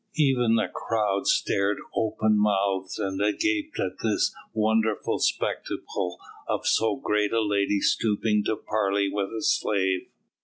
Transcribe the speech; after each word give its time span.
Even 0.17 0.55
the 0.55 0.67
crowd 0.67 1.27
stared 1.27 1.77
open 1.95 2.35
mouthed 2.35 2.97
and 2.97 3.21
agape 3.21 3.75
at 3.77 3.99
this 4.01 4.33
wonderful 4.51 5.19
spectacle 5.19 6.17
of 6.47 6.65
so 6.65 6.95
great 6.95 7.31
a 7.31 7.39
lady 7.41 7.79
stooping 7.79 8.43
to 8.45 8.55
parley 8.55 9.09
with 9.11 9.29
a 9.31 9.43
slave. 9.43 10.09